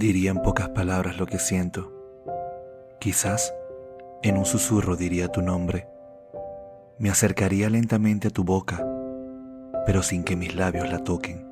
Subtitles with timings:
[0.00, 1.92] diría en pocas palabras lo que siento.
[2.98, 3.54] Quizás
[4.22, 5.86] en un susurro diría tu nombre.
[6.98, 8.84] Me acercaría lentamente a tu boca,
[9.84, 11.46] pero sin que mis labios la toquen.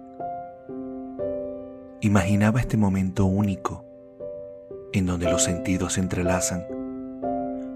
[2.00, 3.84] Imaginaba este momento único
[4.94, 6.66] en donde los sentidos se entrelazan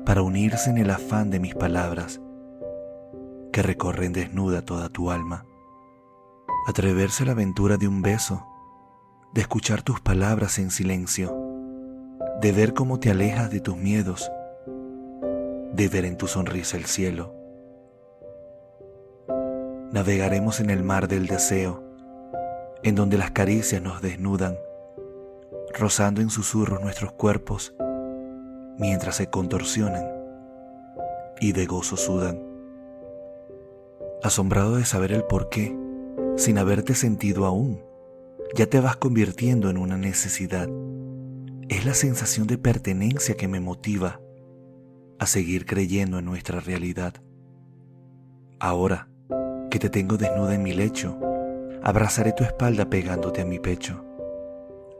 [0.07, 2.21] para unirse en el afán de mis palabras
[3.53, 5.45] que recorren desnuda toda tu alma.
[6.67, 8.47] Atreverse a la aventura de un beso,
[9.33, 11.35] de escuchar tus palabras en silencio,
[12.41, 14.31] de ver cómo te alejas de tus miedos,
[15.73, 17.35] de ver en tu sonrisa el cielo.
[19.91, 21.83] Navegaremos en el mar del deseo,
[22.83, 24.59] en donde las caricias nos desnudan,
[25.79, 27.75] rozando en susurros nuestros cuerpos,
[28.79, 30.05] mientras se contorsionan
[31.41, 32.39] y de gozo sudan.
[34.23, 35.75] Asombrado de saber el por qué,
[36.37, 37.92] sin haberte sentido aún,
[38.55, 40.69] ya te vas convirtiendo en una necesidad.
[41.69, 44.21] Es la sensación de pertenencia que me motiva
[45.19, 47.15] a seguir creyendo en nuestra realidad.
[48.59, 49.09] Ahora
[49.71, 51.19] que te tengo desnuda en mi lecho,
[51.83, 54.05] abrazaré tu espalda pegándote a mi pecho.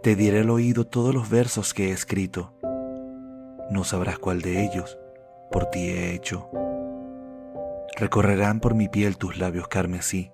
[0.03, 2.55] Te diré al oído todos los versos que he escrito.
[3.71, 4.99] No sabrás cuál de ellos
[5.51, 6.49] por ti he hecho.
[7.97, 10.33] Recorrerán por mi piel tus labios carmesí,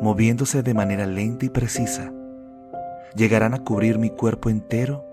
[0.00, 2.12] moviéndose de manera lenta y precisa.
[3.14, 5.04] Llegarán a cubrir mi cuerpo entero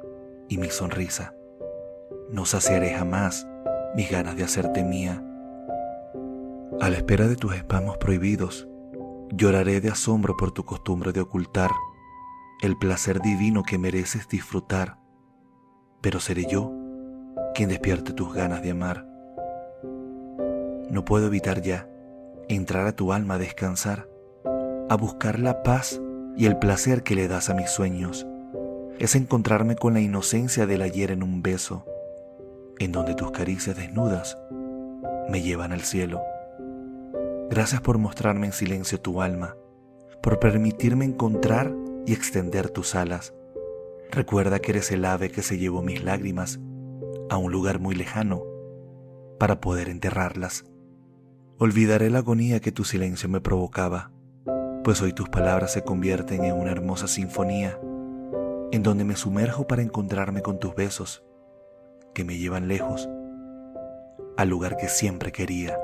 [0.50, 1.34] y mi sonrisa.
[2.30, 3.48] No saciaré jamás
[3.96, 5.24] mis ganas de hacerte mía.
[6.82, 8.68] A la espera de tus espasmos prohibidos,
[9.30, 11.72] lloraré de asombro por tu costumbre de ocultar
[12.62, 14.98] el placer divino que mereces disfrutar,
[16.02, 16.72] pero seré yo
[17.54, 19.08] quien despierte tus ganas de amar.
[20.90, 21.88] No puedo evitar ya
[22.48, 24.08] entrar a tu alma a descansar,
[24.90, 26.02] a buscar la paz
[26.36, 28.28] y el placer que le das a mis sueños.
[29.00, 31.86] Es encontrarme con la inocencia del ayer en un beso,
[32.80, 34.38] en donde tus caricias desnudas
[35.30, 36.22] me llevan al cielo.
[37.50, 39.56] Gracias por mostrarme en silencio tu alma,
[40.22, 41.74] por permitirme encontrar
[42.06, 43.34] y extender tus alas.
[44.12, 46.60] Recuerda que eres el ave que se llevó mis lágrimas
[47.30, 48.44] a un lugar muy lejano
[49.40, 50.66] para poder enterrarlas.
[51.58, 54.12] Olvidaré la agonía que tu silencio me provocaba,
[54.84, 57.80] pues hoy tus palabras se convierten en una hermosa sinfonía,
[58.72, 61.24] en donde me sumerjo para encontrarme con tus besos,
[62.14, 63.10] que me llevan lejos,
[64.38, 65.78] al lugar que siempre quería.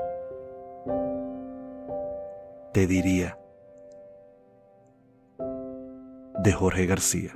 [2.72, 3.38] Te diría,
[6.42, 7.32] de Jorge García.